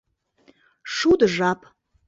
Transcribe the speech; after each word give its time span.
—Шудо 0.95 1.25
жап... 1.35 1.59